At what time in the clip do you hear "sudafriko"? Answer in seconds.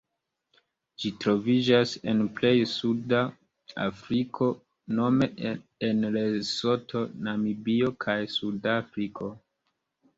8.41-9.35